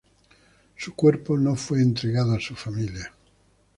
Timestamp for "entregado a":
1.79-2.39